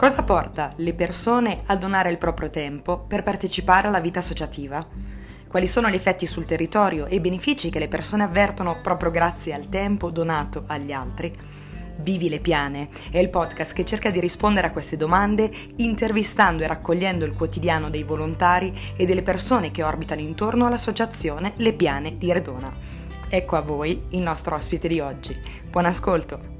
Cosa 0.00 0.22
porta 0.22 0.72
le 0.76 0.94
persone 0.94 1.60
a 1.66 1.76
donare 1.76 2.10
il 2.10 2.16
proprio 2.16 2.48
tempo 2.48 3.00
per 3.00 3.22
partecipare 3.22 3.86
alla 3.86 4.00
vita 4.00 4.20
associativa? 4.20 4.82
Quali 5.46 5.66
sono 5.66 5.90
gli 5.90 5.94
effetti 5.94 6.26
sul 6.26 6.46
territorio 6.46 7.04
e 7.04 7.16
i 7.16 7.20
benefici 7.20 7.68
che 7.68 7.78
le 7.78 7.86
persone 7.86 8.22
avvertono 8.22 8.80
proprio 8.80 9.10
grazie 9.10 9.52
al 9.52 9.68
tempo 9.68 10.10
donato 10.10 10.64
agli 10.68 10.90
altri? 10.90 11.30
Vivi 11.98 12.30
le 12.30 12.40
Piane 12.40 12.88
è 13.10 13.18
il 13.18 13.28
podcast 13.28 13.74
che 13.74 13.84
cerca 13.84 14.08
di 14.08 14.20
rispondere 14.20 14.68
a 14.68 14.72
queste 14.72 14.96
domande 14.96 15.50
intervistando 15.76 16.62
e 16.62 16.68
raccogliendo 16.68 17.26
il 17.26 17.34
quotidiano 17.34 17.90
dei 17.90 18.02
volontari 18.02 18.74
e 18.96 19.04
delle 19.04 19.20
persone 19.20 19.70
che 19.70 19.82
orbitano 19.82 20.22
intorno 20.22 20.64
all'associazione 20.64 21.52
Le 21.56 21.74
Piane 21.74 22.16
di 22.16 22.32
Redona. 22.32 22.72
Ecco 23.28 23.56
a 23.56 23.60
voi 23.60 24.04
il 24.12 24.20
nostro 24.20 24.54
ospite 24.54 24.88
di 24.88 24.98
oggi. 24.98 25.36
Buon 25.68 25.84
ascolto! 25.84 26.59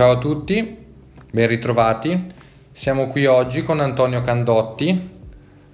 Ciao 0.00 0.12
a 0.12 0.16
tutti, 0.16 0.78
ben 1.30 1.46
ritrovati. 1.46 2.32
Siamo 2.72 3.06
qui 3.08 3.26
oggi 3.26 3.62
con 3.62 3.80
Antonio 3.80 4.22
Candotti, 4.22 5.10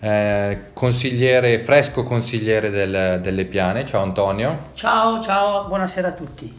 eh, 0.00 0.58
consigliere, 0.72 1.60
fresco 1.60 2.02
consigliere 2.02 2.70
del, 2.70 3.20
delle 3.22 3.44
Piane. 3.44 3.84
Ciao 3.84 4.02
Antonio. 4.02 4.70
Ciao, 4.74 5.20
ciao, 5.20 5.68
buonasera 5.68 6.08
a 6.08 6.10
tutti. 6.10 6.52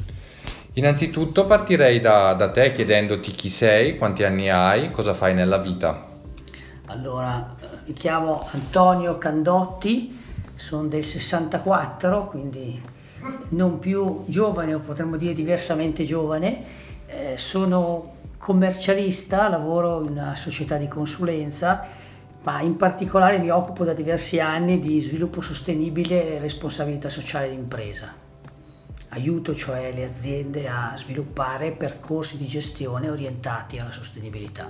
Innanzitutto 0.76 1.46
partirei 1.46 2.00
da, 2.00 2.32
da 2.36 2.52
te 2.52 2.72
chiedendoti 2.72 3.32
chi 3.32 3.50
sei, 3.50 3.98
quanti 3.98 4.24
anni 4.24 4.50
hai, 4.50 4.90
cosa 4.90 5.14
fai 5.14 5.34
nella 5.34 5.58
vita. 5.58 6.08
Allora, 6.86 7.54
mi 7.86 7.92
chiamo 7.92 8.48
Antonio 8.54 9.18
Candotti, 9.18 10.18
sono 10.56 10.88
del 10.88 11.04
64, 11.04 12.28
quindi 12.28 12.82
non 13.50 13.80
più 13.80 14.24
giovane 14.28 14.74
o 14.74 14.80
potremmo 14.80 15.18
dire 15.18 15.34
diversamente 15.34 16.06
giovane 16.06 16.86
eh, 17.08 17.38
sono 17.38 18.16
commercialista, 18.38 19.50
lavoro 19.50 20.04
in 20.04 20.12
una 20.12 20.36
società 20.36 20.78
di 20.78 20.88
consulenza, 20.88 21.86
ma 22.44 22.62
in 22.62 22.78
particolare 22.78 23.40
mi 23.40 23.50
occupo 23.50 23.84
da 23.84 23.94
diversi 23.94 24.40
anni 24.40 24.80
di 24.80 25.00
sviluppo 25.00 25.42
sostenibile 25.42 26.36
e 26.36 26.40
responsabilità 26.40 27.10
sociale 27.10 27.50
d'impresa. 27.50 28.14
Aiuto 29.10 29.56
cioè 29.56 29.92
le 29.94 30.06
aziende 30.06 30.68
a 30.68 30.94
sviluppare 30.96 31.72
percorsi 31.72 32.38
di 32.38 32.46
gestione 32.46 33.10
orientati 33.10 33.80
alla 33.80 33.92
sostenibilità. 33.92 34.70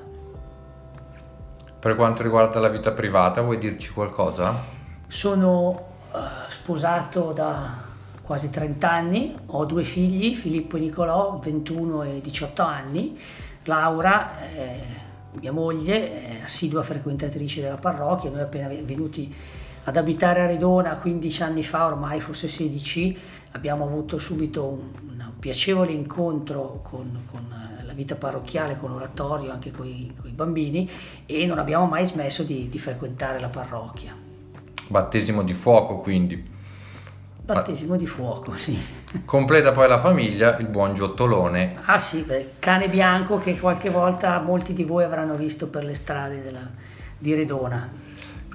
Per 1.80 1.96
quanto 1.96 2.24
riguarda 2.24 2.60
la 2.60 2.70
vita 2.70 2.92
privata, 2.92 3.42
vuoi 3.42 3.58
dirci 3.58 3.92
qualcosa? 3.92 4.56
Sono 5.08 5.70
uh, 6.12 6.18
sposato 6.50 7.32
da 7.32 7.86
quasi 8.28 8.50
30 8.50 8.92
anni, 8.92 9.34
ho 9.46 9.64
due 9.64 9.86
figli, 9.86 10.36
Filippo 10.36 10.76
e 10.76 10.82
Nicolò, 10.82 11.40
21 11.42 12.04
e 12.04 12.22
18 12.22 12.62
anni, 12.62 13.18
Laura, 13.64 14.42
eh, 14.54 14.82
mia 15.40 15.54
moglie, 15.54 16.42
assidua 16.44 16.84
frequentatrice 16.84 17.62
della 17.62 17.78
parrocchia, 17.78 18.30
noi 18.30 18.42
appena 18.42 18.68
venuti 18.68 19.34
ad 19.86 19.96
abitare 19.96 20.42
a 20.42 20.46
Redona 20.46 20.98
15 20.98 21.44
anni 21.44 21.64
fa, 21.64 21.86
ormai 21.86 22.20
forse 22.20 22.50
16, 22.50 23.18
abbiamo 23.52 23.86
avuto 23.86 24.20
subito 24.20 24.66
un, 24.66 24.90
un 25.08 25.40
piacevole 25.40 25.94
incontro 25.94 26.82
con, 26.84 27.24
con, 27.32 27.46
la 27.82 27.94
vita 27.94 28.16
parrocchiale, 28.16 28.76
con 28.76 28.92
l'oratorio, 28.92 29.54
anche 29.54 29.72
con 29.72 29.86
i 29.86 30.12
bambini 30.36 30.90
e 31.26 31.46
non 31.46 31.60
abbiamo 31.60 31.86
mai 31.86 32.04
smesso 32.04 32.44
di, 32.44 32.68
di 32.68 32.78
frequentare 32.78 33.40
la 33.40 33.48
parrocchia. 33.48 34.14
Battesimo 34.90 35.44
di 35.44 35.54
fuoco 35.54 36.00
quindi. 36.00 36.56
Battesimo 37.54 37.96
di 37.96 38.06
fuoco, 38.06 38.54
sì. 38.54 38.78
Completa 39.24 39.72
poi 39.72 39.88
la 39.88 39.98
famiglia 39.98 40.58
il 40.58 40.68
buon 40.68 40.94
Giottolone. 40.96 41.78
Ah 41.86 41.98
sì, 41.98 42.22
beh, 42.22 42.56
cane 42.60 42.90
bianco 42.90 43.38
che 43.38 43.58
qualche 43.58 43.90
volta 43.90 44.38
molti 44.42 44.74
di 44.74 44.84
voi 44.84 45.06
avranno 45.06 45.36
visto 45.36 45.68
per 45.68 45.86
le 45.86 45.94
strade 45.94 46.44
della, 46.44 46.70
di 47.18 47.34
Redona. 47.34 47.90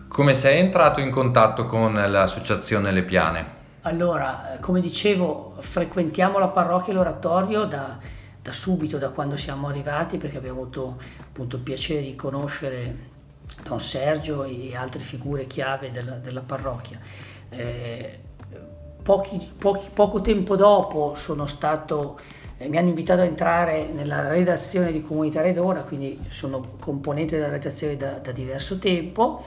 Come 0.08 0.34
sei 0.34 0.58
entrato 0.58 1.00
in 1.00 1.10
contatto 1.10 1.64
con 1.64 1.94
l'associazione 1.94 2.92
Le 2.92 3.02
Piane? 3.02 3.46
Allora, 3.82 4.58
come 4.60 4.80
dicevo, 4.80 5.54
frequentiamo 5.58 6.38
la 6.38 6.48
parrocchia 6.48 6.92
e 6.92 6.96
l'oratorio 6.96 7.64
da, 7.64 7.96
da 8.42 8.52
subito, 8.52 8.98
da 8.98 9.08
quando 9.08 9.38
siamo 9.38 9.68
arrivati, 9.68 10.18
perché 10.18 10.36
abbiamo 10.36 10.60
avuto 10.60 10.98
appunto 11.18 11.56
il 11.56 11.62
piacere 11.62 12.02
di 12.02 12.14
conoscere 12.14 12.96
Don 13.62 13.80
Sergio 13.80 14.44
e 14.44 14.76
altre 14.76 15.00
figure 15.00 15.46
chiave 15.46 15.90
della, 15.90 16.16
della 16.16 16.42
parrocchia. 16.42 16.98
Eh, 17.48 18.18
pochi, 19.02 19.50
pochi, 19.58 19.88
poco 19.92 20.20
tempo 20.20 20.56
dopo 20.56 21.14
stato, 21.46 22.20
eh, 22.56 22.68
mi 22.68 22.78
hanno 22.78 22.88
invitato 22.88 23.20
a 23.20 23.24
entrare 23.24 23.88
nella 23.92 24.28
redazione 24.28 24.92
di 24.92 25.02
Comunità 25.02 25.42
Redona, 25.42 25.82
quindi 25.82 26.18
sono 26.30 26.62
componente 26.78 27.36
della 27.36 27.50
redazione 27.50 27.96
da, 27.96 28.12
da 28.12 28.32
diverso 28.32 28.78
tempo 28.78 29.44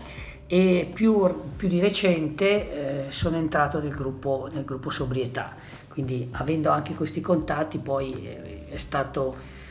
e 0.47 0.89
più, 0.93 1.27
più 1.55 1.67
di 1.67 1.79
recente 1.79 3.05
eh, 3.07 3.11
sono 3.11 3.37
entrato 3.37 3.79
nel 3.79 3.93
gruppo, 3.93 4.47
nel 4.51 4.63
gruppo 4.63 4.89
Sobrietà, 4.89 5.53
quindi 5.87 6.27
avendo 6.31 6.69
anche 6.69 6.93
questi 6.93 7.21
contatti 7.21 7.77
poi 7.79 8.25
eh, 8.25 8.67
è 8.67 8.77
stato 8.77 9.63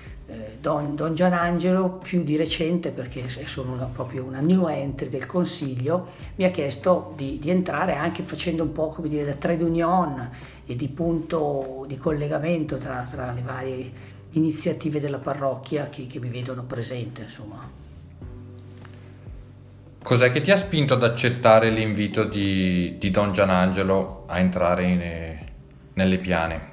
Don, 0.59 0.97
Don 0.97 1.15
Gianangelo, 1.15 2.01
più 2.03 2.23
di 2.23 2.37
recente, 2.37 2.89
perché 2.89 3.29
sono 3.29 3.73
una, 3.73 3.85
proprio 3.85 4.25
una 4.25 4.41
new 4.41 4.67
entry 4.69 5.11
del 5.11 5.27
Consiglio, 5.27 6.09
mi 6.37 6.45
ha 6.45 6.51
chiesto 6.51 7.13
di, 7.15 7.39
di, 7.39 7.51
entrare 7.51 7.95
anche 7.97 8.23
facendo 8.23 8.63
un 8.63 8.73
po' 8.73 8.89
come 8.89 9.09
dire 9.11 9.27
da 9.27 9.35
trade 9.35 9.63
union 9.63 10.31
e 10.65 10.75
di 10.75 10.89
punto 10.89 11.85
di 11.87 11.99
collegamento 11.99 12.79
tra, 12.79 13.03
tra 13.03 13.33
le 13.33 13.43
varie 13.43 13.93
iniziative 14.31 15.01
della 15.01 15.19
parrocchia 15.19 15.91
che, 15.91 16.07
che 16.07 16.19
mi 16.19 16.31
vedono 16.31 16.63
presente. 16.65 17.23
Insomma. 17.23 17.83
Cos'è 20.03 20.31
che 20.31 20.41
ti 20.41 20.51
ha 20.51 20.57
spinto 20.57 20.95
ad 20.95 21.05
accettare 21.05 21.69
l'invito 21.69 22.25
di, 22.25 22.97
di 22.99 23.11
Don 23.11 23.33
Gianangelo 23.33 24.25
a 24.27 24.39
entrare 24.39 24.85
in, 24.85 25.39
nelle 25.93 26.17
piane? 26.17 26.73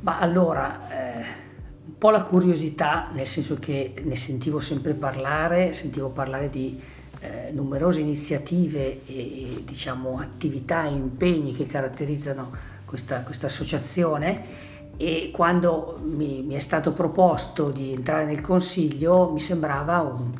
Ma 0.00 0.18
allora... 0.18 0.88
Eh, 0.88 1.44
un 1.86 1.98
po' 1.98 2.10
la 2.10 2.22
curiosità, 2.22 3.10
nel 3.12 3.26
senso 3.26 3.58
che 3.58 3.94
ne 4.02 4.16
sentivo 4.16 4.58
sempre 4.58 4.94
parlare, 4.94 5.72
sentivo 5.72 6.08
parlare 6.08 6.50
di 6.50 6.78
eh, 7.20 7.52
numerose 7.52 8.00
iniziative 8.00 9.06
e, 9.06 9.16
e 9.16 9.62
diciamo, 9.64 10.18
attività 10.18 10.86
e 10.86 10.92
impegni 10.92 11.52
che 11.52 11.66
caratterizzano 11.66 12.50
questa, 12.84 13.24
associazione. 13.42 14.74
E 14.96 15.30
quando 15.32 15.98
mi, 16.02 16.42
mi, 16.42 16.54
è 16.54 16.58
stato 16.58 16.92
proposto 16.92 17.70
di 17.70 17.92
entrare 17.92 18.24
nel 18.24 18.40
consiglio 18.40 19.30
mi 19.30 19.40
sembrava 19.40 20.00
un, 20.00 20.32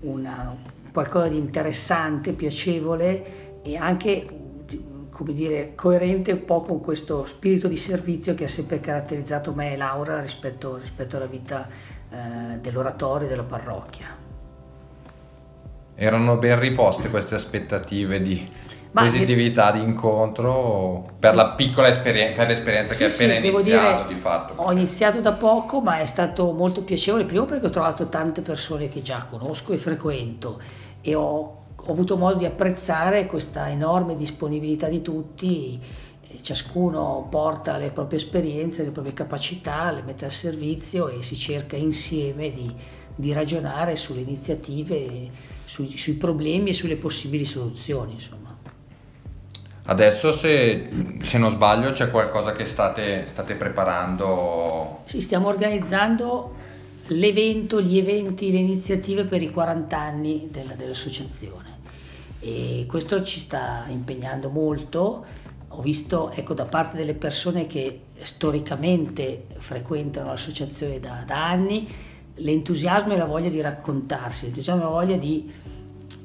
una, 0.00 0.56
qualcosa 0.92 1.28
di 1.28 1.36
interessante, 1.36 2.32
piacevole 2.32 3.60
e 3.62 3.76
anche 3.76 4.26
come 5.18 5.34
dire, 5.34 5.72
coerente 5.74 6.30
un 6.30 6.44
po' 6.44 6.60
con 6.60 6.80
questo 6.80 7.26
spirito 7.26 7.66
di 7.66 7.76
servizio 7.76 8.34
che 8.34 8.44
ha 8.44 8.48
sempre 8.48 8.78
caratterizzato 8.78 9.52
me 9.52 9.72
e 9.72 9.76
Laura 9.76 10.20
rispetto, 10.20 10.76
rispetto 10.76 11.16
alla 11.16 11.26
vita 11.26 11.66
eh, 12.08 12.58
dell'oratorio 12.60 13.26
e 13.26 13.28
della 13.28 13.42
parrocchia. 13.42 14.06
Erano 15.96 16.36
ben 16.36 16.60
riposte 16.60 17.10
queste 17.10 17.34
aspettative 17.34 18.22
di 18.22 18.48
Ma 18.92 19.02
positività 19.02 19.72
di 19.72 19.82
incontro 19.82 21.10
per 21.18 21.34
la 21.34 21.48
piccola 21.48 21.88
esperienza, 21.88 22.36
per 22.36 22.46
l'esperienza 22.46 22.92
sì, 22.92 23.00
che 23.00 23.04
hai 23.06 23.12
appena 23.12 23.40
sì, 23.40 23.46
iniziato 23.48 24.02
dire, 24.02 24.14
di 24.14 24.20
fatto. 24.20 24.52
Ho 24.62 24.70
iniziato 24.70 25.20
da 25.20 25.32
poco 25.32 25.80
ma 25.80 25.98
è 25.98 26.04
stato 26.04 26.52
molto 26.52 26.82
piacevole, 26.82 27.24
primo 27.24 27.44
perché 27.44 27.66
ho 27.66 27.70
trovato 27.70 28.06
tante 28.06 28.40
persone 28.40 28.88
che 28.88 29.02
già 29.02 29.26
conosco 29.28 29.72
e 29.72 29.78
frequento 29.78 30.60
e 31.00 31.16
ho 31.16 31.57
ho 31.80 31.92
avuto 31.92 32.16
modo 32.16 32.36
di 32.36 32.44
apprezzare 32.44 33.26
questa 33.26 33.70
enorme 33.70 34.16
disponibilità 34.16 34.88
di 34.88 35.00
tutti, 35.00 35.80
ciascuno 36.42 37.26
porta 37.30 37.76
le 37.78 37.90
proprie 37.90 38.18
esperienze, 38.18 38.84
le 38.84 38.90
proprie 38.90 39.14
capacità, 39.14 39.90
le 39.90 40.02
mette 40.02 40.24
al 40.24 40.32
servizio 40.32 41.08
e 41.08 41.22
si 41.22 41.36
cerca 41.36 41.76
insieme 41.76 42.52
di, 42.52 42.72
di 43.14 43.32
ragionare 43.32 43.96
sulle 43.96 44.20
iniziative, 44.20 45.30
sui, 45.64 45.96
sui, 45.96 46.14
problemi 46.14 46.70
e 46.70 46.72
sulle 46.74 46.96
possibili 46.96 47.44
soluzioni. 47.44 48.12
Insomma. 48.12 48.56
Adesso, 49.86 50.32
se, 50.32 51.16
se, 51.22 51.38
non 51.38 51.50
sbaglio, 51.50 51.92
c'è 51.92 52.10
qualcosa 52.10 52.52
che 52.52 52.64
state, 52.64 53.24
state 53.24 53.54
preparando? 53.54 55.00
Sì, 55.04 55.22
stiamo 55.22 55.48
organizzando 55.48 56.66
l'evento, 57.08 57.80
gli 57.80 57.98
eventi, 57.98 58.50
le 58.50 58.58
iniziative 58.58 59.24
per 59.24 59.42
i 59.42 59.50
40 59.50 59.98
anni 59.98 60.48
della, 60.50 60.74
dell'associazione 60.74 61.76
e 62.40 62.84
questo 62.86 63.22
ci 63.22 63.40
sta 63.40 63.84
impegnando 63.88 64.48
molto. 64.48 65.24
Ho 65.68 65.80
visto 65.80 66.30
ecco, 66.30 66.54
da 66.54 66.64
parte 66.64 66.96
delle 66.96 67.14
persone 67.14 67.66
che 67.66 68.00
storicamente 68.20 69.46
frequentano 69.58 70.30
l'associazione 70.30 70.98
da, 70.98 71.22
da 71.26 71.48
anni 71.48 71.88
l'entusiasmo 72.38 73.12
e 73.12 73.16
la 73.16 73.24
voglia 73.24 73.48
di 73.48 73.60
raccontarsi, 73.60 74.46
l'entusiasmo 74.46 74.82
e 74.82 74.84
la 74.84 74.90
voglia 74.90 75.16
di 75.16 75.50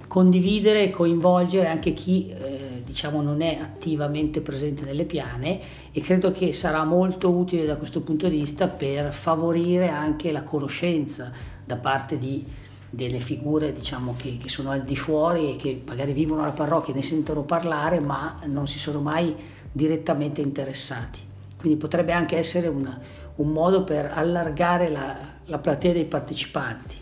condividere 0.07 0.83
e 0.83 0.89
coinvolgere 0.91 1.68
anche 1.68 1.94
chi 1.94 2.30
eh, 2.30 2.52
diciamo 2.94 3.24
non 3.24 3.42
è 3.42 3.57
attivamente 3.60 4.40
presente 4.40 4.86
nelle 4.86 5.06
piane 5.06 5.60
e 5.92 6.00
credo 6.01 6.31
che 6.31 6.54
sarà 6.54 6.84
molto 6.84 7.31
utile 7.31 7.66
da 7.66 7.75
questo 7.75 8.01
punto 8.01 8.28
di 8.28 8.38
vista 8.38 8.68
per 8.68 9.12
favorire 9.12 9.90
anche 9.90 10.31
la 10.31 10.44
conoscenza 10.44 11.31
da 11.66 11.75
parte 11.78 12.19
di, 12.19 12.45
delle 12.88 13.19
figure 13.19 13.74
diciamo, 13.74 14.13
che, 14.16 14.38
che, 14.38 14.48
sono 14.48 14.69
al 14.69 14.84
di 14.84 14.95
fuori 14.95 15.54
e 15.54 15.56
che 15.56 15.81
magari 15.84 16.13
vivono 16.13 16.44
alla 16.44 16.51
parrocchia, 16.51 16.94
ne 16.94 17.01
sentono 17.01 17.42
parlare 17.42 18.00
ma 18.00 18.40
non 18.45 18.68
si 18.68 18.78
sono 18.78 19.01
mai 19.01 19.36
direttamente 19.72 20.42
interessati. 20.42 21.19
Quindi 21.57 21.80
potrebbe 21.80 22.12
anche 22.12 22.38
essere 22.38 22.68
un, 22.68 22.88
un 23.38 23.48
modo 23.48 23.84
per 23.84 24.12
allargare 24.13 24.90
la, 24.90 25.16
la 25.45 25.57
platea 25.57 25.94
dei 25.94 26.06
partecipanti. 26.06 26.95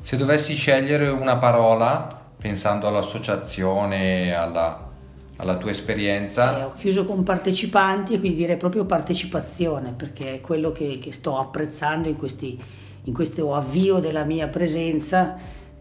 Se 0.00 0.16
dovessi 0.16 0.54
scegliere 0.54 1.10
una 1.10 1.36
parola 1.36 2.21
pensando 2.42 2.88
all'associazione, 2.88 4.34
alla, 4.34 4.90
alla 5.36 5.56
tua 5.56 5.70
esperienza? 5.70 6.58
Eh, 6.58 6.62
ho 6.64 6.72
chiuso 6.72 7.06
con 7.06 7.22
partecipanti 7.22 8.14
e 8.14 8.18
quindi 8.18 8.38
direi 8.38 8.56
proprio 8.56 8.84
partecipazione 8.84 9.92
perché 9.92 10.34
è 10.34 10.40
quello 10.40 10.72
che, 10.72 10.98
che 11.00 11.12
sto 11.12 11.38
apprezzando 11.38 12.08
in, 12.08 12.16
questi, 12.16 12.60
in 13.04 13.14
questo 13.14 13.54
avvio 13.54 14.00
della 14.00 14.24
mia 14.24 14.48
presenza, 14.48 15.36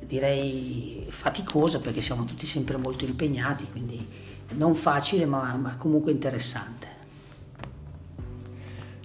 direi 0.06 1.04
faticosa 1.10 1.80
perché 1.80 2.00
siamo 2.00 2.26
tutti 2.26 2.46
sempre 2.46 2.78
molto 2.78 3.06
impegnati, 3.06 3.66
quindi 3.72 4.08
non 4.50 4.76
facile 4.76 5.26
ma, 5.26 5.56
ma 5.56 5.76
comunque 5.78 6.12
interessante. 6.12 6.90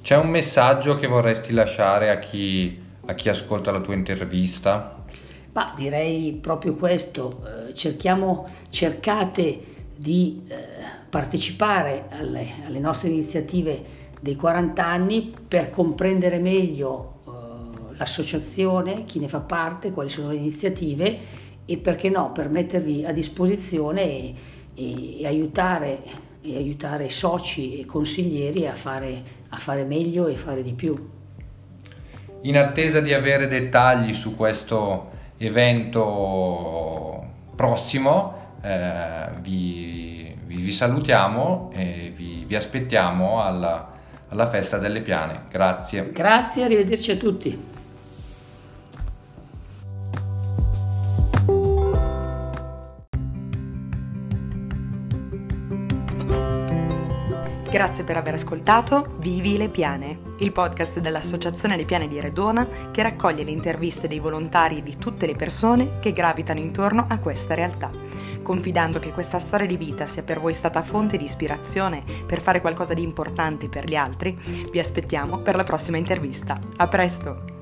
C'è 0.03 0.17
un 0.17 0.29
messaggio 0.29 0.97
che 0.97 1.07
vorresti 1.07 1.55
lasciare 1.55 2.11
a 2.11 2.19
chi, 2.19 2.79
a 3.07 3.15
chi 3.15 3.31
ascolta 3.31 3.73
la 3.73 3.81
tua 3.81 3.95
intervista? 3.95 5.05
Ma 5.57 5.73
direi 5.75 6.35
proprio 6.35 6.75
questo, 6.75 7.43
eh, 7.69 7.73
cerchiamo, 7.73 8.47
cercate 8.69 9.59
di 9.97 10.43
eh, 10.49 10.55
partecipare 11.09 12.09
alle, 12.11 12.47
alle, 12.67 12.79
nostre 12.79 13.09
iniziative 13.09 13.83
dei 14.21 14.37
40 14.37 14.85
anni 14.85 15.35
per 15.49 15.71
comprendere 15.71 16.41
meglio 16.41 17.23
eh, 17.27 17.97
l'associazione, 17.97 19.05
chi 19.05 19.19
ne 19.19 19.29
fa 19.29 19.41
parte, 19.41 19.93
quali 19.93 20.11
sono 20.11 20.29
le 20.29 20.37
iniziative 20.37 21.19
e 21.65 21.79
perché 21.79 22.11
no, 22.11 22.33
per 22.33 22.51
mettervi 22.51 23.07
a 23.07 23.13
disposizione 23.13 24.03
e, 24.03 24.35
e, 24.75 25.21
e 25.23 25.27
aiutare, 25.27 26.03
e 26.43 26.55
aiutare 26.55 27.09
soci 27.09 27.81
e 27.81 27.87
consiglieri 27.87 28.67
a 28.67 28.75
fare, 28.75 29.23
a 29.49 29.57
fare 29.57 29.85
meglio 29.85 30.27
e 30.27 30.37
fare 30.37 30.63
di 30.63 30.75
più. 30.75 31.09
In 32.43 32.59
attesa 32.59 33.01
di 33.01 33.15
avere 33.15 33.47
dettagli 33.47 34.13
su 34.13 34.37
questo 34.37 35.15
evento 35.39 37.25
prossimo 37.55 38.37
eh, 38.63 39.29
vi, 39.41 40.35
vi, 40.45 40.57
vi, 40.57 40.73
salutiamo 40.73 41.71
e 41.73 42.13
vi, 42.15 42.45
vi 42.47 42.57
aspettiamo 42.57 43.43
alla, 43.43 43.93
alla 44.29 44.49
festa 44.49 44.79
delle 44.79 45.01
piane. 45.03 45.43
Grazie. 45.51 46.11
Grazie, 46.11 46.65
arrivederci 46.65 47.13
a 47.13 47.17
tutti. 47.17 47.76
Grazie 57.77 58.05
per 58.05 58.17
aver 58.17 58.33
ascoltato 58.33 59.17
Vivi 59.19 59.59
le 59.59 59.69
Piane, 59.69 60.21
il 60.39 60.51
podcast 60.51 60.99
dell'Associazione 60.99 61.77
Le 61.77 61.85
Piane 61.85 62.09
di 62.09 62.19
Redona 62.19 62.67
che 62.91 63.03
raccoglie 63.03 63.45
le 63.45 63.51
interviste 63.51 64.09
dei 64.09 64.19
volontari 64.19 64.79
e 64.79 64.83
di 64.83 64.97
tutte 64.97 65.27
le 65.27 65.37
persone 65.37 65.99
che 65.99 66.15
gravitano 66.15 66.59
intorno 66.59 67.05
a 67.07 67.19
questa 67.19 67.53
realtà. 67.53 67.91
Confidando 68.41 68.99
che 68.99 69.13
questa 69.13 69.39
storia 69.39 69.67
di 69.67 69.77
vita 69.77 70.07
sia 70.07 70.23
per 70.23 70.41
voi 70.41 70.55
stata 70.55 70.83
fonte 70.83 71.19
di 71.19 71.25
ispirazione 71.25 72.03
per 72.25 72.41
fare 72.41 72.63
qualcosa 72.63 72.95
di 72.95 73.03
importante 73.03 73.69
per 73.69 73.85
gli 73.85 73.95
altri, 73.95 74.35
vi 74.73 74.79
aspettiamo 74.79 75.41
per 75.41 75.55
la 75.55 75.65
prossima 75.65 75.99
intervista. 75.99 76.59
A 76.77 76.89
presto! 76.89 77.56